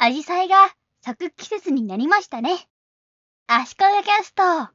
[0.00, 0.54] アジサイが
[1.00, 2.68] 咲く季節になりましたね。
[3.48, 4.72] 足利キャスト。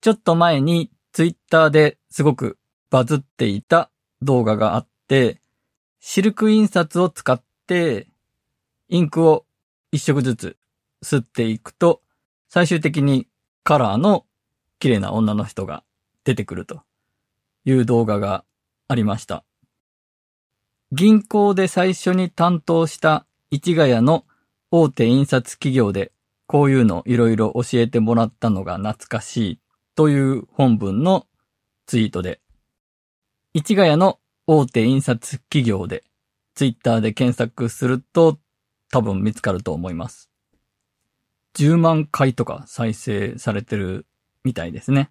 [0.00, 2.56] ちょっと前にツイッターですごく
[2.88, 3.90] バズっていた
[4.22, 5.40] 動画があって、
[5.98, 8.06] シルク印刷を使って
[8.88, 9.44] インクを
[9.90, 10.56] 一色ずつ
[11.02, 12.00] 吸っていくと、
[12.48, 13.26] 最終的に
[13.64, 14.24] カラーの
[14.78, 15.82] 綺麗な女の人が
[16.22, 16.82] 出てくると
[17.64, 18.44] いう動画が
[18.86, 19.44] ありました。
[20.92, 24.24] 銀行で最初に担当した市ヶ谷の
[24.70, 26.12] 大手印刷企業で
[26.46, 29.60] こういうのいろいろ教えてもらったのが懐かしい
[29.94, 31.26] という本文の
[31.86, 32.40] ツイートで、
[33.54, 36.04] 市ヶ谷の大手印刷企業で
[36.54, 38.38] ツイッターで検索すると
[38.90, 40.30] 多分見つかると思います。
[41.56, 44.06] 10万回とか再生されてる
[44.44, 45.10] みたいですね。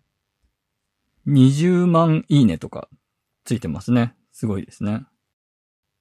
[1.28, 2.90] 20万いいねとか
[3.44, 4.16] ついてますね。
[4.32, 5.06] すごいですね。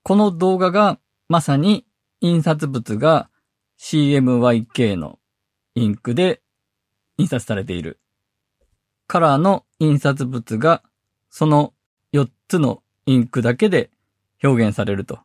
[0.03, 1.85] この動画がまさに
[2.21, 3.29] 印刷物が
[3.79, 5.19] CMYK の
[5.75, 6.43] インクで
[7.19, 8.01] 印刷されている。
[9.07, 10.83] カラーの印刷物が
[11.31, 11.75] その
[12.13, 13.91] 4つのインクだけで
[14.43, 15.21] 表現されると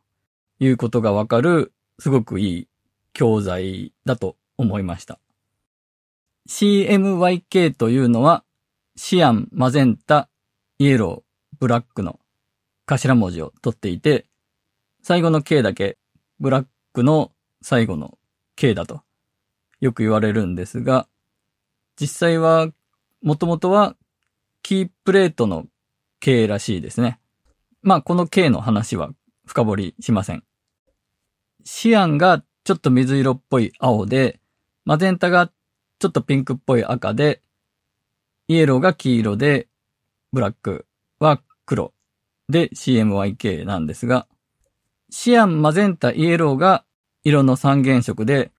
[0.60, 2.68] いうことがわかるすごくいい
[3.12, 5.18] 教材だと思いました。
[6.48, 8.44] CMYK というのは
[8.96, 10.28] シアン、マゼンタ、
[10.78, 12.18] イエロー、ブラックの
[12.86, 14.26] 頭文字を取っていて、
[15.02, 15.98] 最後の K だけ
[16.40, 18.18] ブラックの最後の
[18.62, 19.02] K だと
[19.80, 21.08] よく言われるんですが、
[22.00, 22.68] 実際は
[23.20, 23.96] もともとは
[24.62, 25.66] キープレートの
[26.20, 27.18] K らしいですね。
[27.82, 29.10] まあこの K の話は
[29.46, 30.44] 深掘りしません。
[31.64, 34.38] シアンがちょっと水色っぽい青で、
[34.84, 35.48] マゼンタが
[35.98, 37.42] ちょっとピンクっぽい赤で、
[38.46, 39.66] イエローが黄色で、
[40.32, 40.86] ブラック
[41.18, 41.92] は黒
[42.48, 44.28] で CMYK なんですが、
[45.10, 46.84] シアン、マゼンタ、イエローが
[47.24, 48.52] 色の三原色で、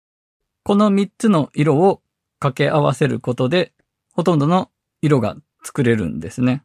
[0.64, 2.02] この3つの色を
[2.39, 3.73] 掛け合わせることで、
[4.11, 4.70] ほとんどの
[5.02, 6.64] 色が作れるんですね。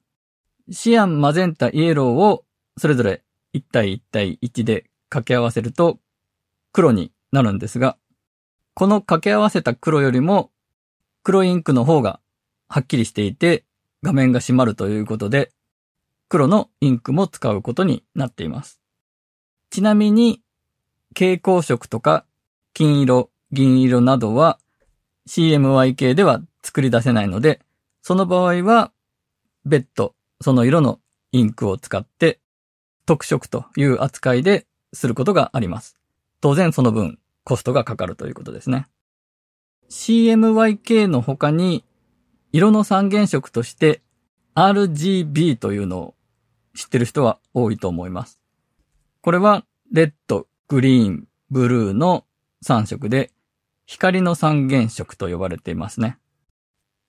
[0.71, 2.45] シアン、マゼンタ、イエローを
[2.77, 3.23] それぞれ
[3.55, 5.99] 1対1対1で掛け合わせると
[6.73, 7.97] 黒になるんですが、
[8.75, 10.51] この掛け合わせた黒よりも
[11.23, 12.21] 黒インクの方が
[12.69, 13.65] はっきりしていて
[14.03, 15.51] 画面が閉まるということで、
[16.29, 18.81] 黒のインクも使うことになっています。
[19.71, 20.43] ちなみに、
[21.11, 22.25] 蛍光色とか
[22.75, 24.59] 金色、銀色などは
[25.29, 27.61] CMYK では作り出せないので、
[28.03, 28.93] その場合は
[29.65, 31.01] 別途その色の
[31.33, 32.41] インクを使って
[33.07, 35.97] 特色という扱いですることがあります。
[36.41, 38.87] 当然その分コストがかかるということですね。
[39.91, 41.85] CMYK の他に
[42.53, 44.03] 色の三原色として
[44.55, 46.15] RGB というのを
[46.75, 48.41] 知ってる人は多いと思います。
[49.21, 52.27] これはレッド、グリーン、ブルーの
[52.63, 53.31] 3色で
[53.87, 56.19] 光の三原色と呼ばれていますね。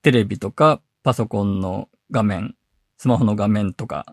[0.00, 2.54] テレビとかパソコンの画面、
[2.96, 4.06] スマホの画面とか、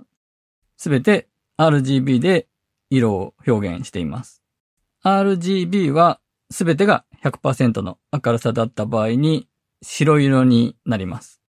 [0.76, 2.48] すべて RGB で
[2.90, 4.44] 色を表現しています。
[5.06, 6.20] RGB は
[6.52, 9.48] すべてが100%の明るさだった場合に
[9.82, 11.42] 白色になります。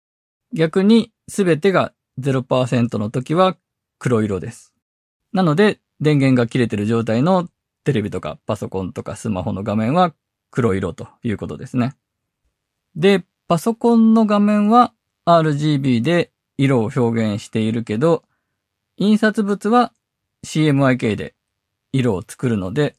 [0.54, 3.58] 逆にすべてが0%の時は
[3.98, 4.76] 黒色です。
[5.34, 7.50] なので電源が切れている状態の
[7.88, 10.14] テレビとかパソコンとかスマホの画面は
[10.52, 11.96] 黒色ということですね。
[12.98, 14.92] で、パソコンの画面は
[15.26, 18.26] RGB で色を表現しているけど、
[18.98, 19.94] 印刷物は
[20.46, 21.34] CMYK で
[21.94, 22.98] 色を作るので、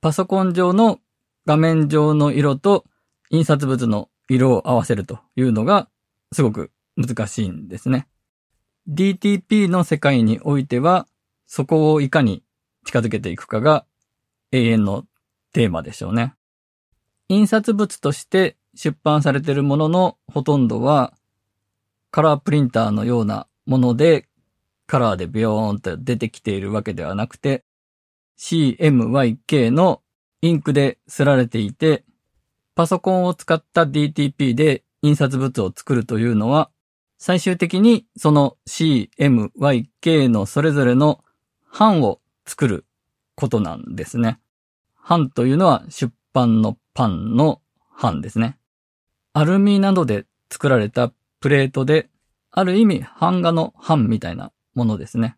[0.00, 0.98] パソコン上の
[1.46, 2.86] 画面上の色と
[3.30, 5.88] 印刷物の色を合わせるというのが
[6.32, 8.08] すごく難しいんですね。
[8.88, 11.06] DTP の世界においては、
[11.46, 12.42] そこをいかに
[12.84, 13.86] 近づけていくかが
[14.52, 15.04] 永遠の
[15.52, 16.34] テーマでしょうね。
[17.28, 21.14] 印刷物として出版されているもののほとんどは
[22.10, 24.28] カラープリンターのようなもので
[24.86, 27.64] カラーでビヨーンと出てきているわけではなくて
[28.38, 30.02] CMYK の
[30.42, 32.04] インクで刷られていて
[32.74, 36.70] パソコンを使った DTP で印刷物を作るというのは
[37.18, 41.22] 最終的にその CMYK のそれぞれの
[41.78, 42.86] 版を作る
[43.40, 44.38] ことなんですね。
[45.08, 47.62] 版というのは出版のパンの
[48.00, 48.58] 版ですね。
[49.32, 51.10] アルミなどで作られた
[51.40, 52.10] プレートで、
[52.50, 55.36] ある意味版画の版みたいなものですね。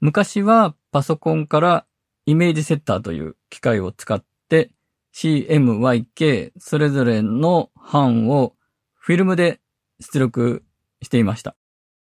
[0.00, 1.86] 昔はパソコンから
[2.26, 4.70] イメージセッターという機械を使って
[5.14, 8.54] CMYK それぞれの版を
[8.94, 9.60] フィルムで
[10.00, 10.64] 出力
[11.02, 11.54] していました。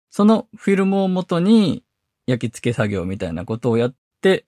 [0.10, 1.84] そのフィルムをもとに
[2.28, 4.46] 焼き付け作業みたいなことをやって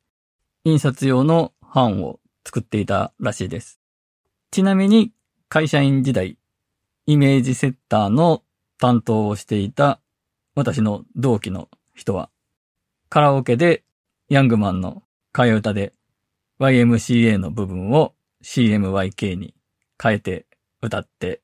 [0.63, 3.79] 印刷用の版を作っていたらしいです。
[4.51, 5.11] ちなみに
[5.49, 6.37] 会社員時代、
[7.07, 8.43] イメージセッターの
[8.77, 9.99] 担当をしていた
[10.53, 12.29] 私の同期の人は、
[13.09, 13.83] カラオケで
[14.29, 15.01] ヤングマンの
[15.33, 15.93] 替え歌で
[16.59, 18.13] YMCA の部分を
[18.43, 19.55] CMYK に
[20.01, 20.45] 変えて
[20.81, 21.41] 歌って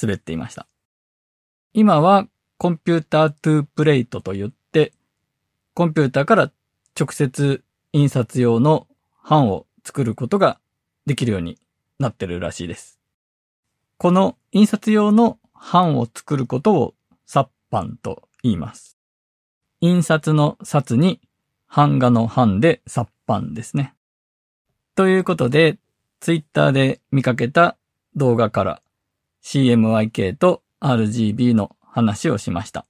[0.00, 0.66] 滑っていました。
[1.72, 2.28] 今は
[2.58, 4.92] コンピュータートゥープレイトと言って、
[5.72, 6.52] コンピューターから
[6.98, 8.86] 直接印刷用の
[9.28, 10.60] 版を作ることが
[11.06, 11.58] できるように
[11.98, 13.00] なってるらしいです。
[13.98, 15.38] この印刷用の
[15.72, 16.94] 版を作ることを
[17.26, 18.96] 殺版と言います。
[19.80, 21.20] 印刷の札に
[21.74, 23.94] 版画の版で殺版ですね。
[24.94, 25.78] ということで、
[26.20, 27.76] ツイッターで見かけた
[28.14, 28.82] 動画から
[29.42, 32.86] CMYK と RGB の話をしました。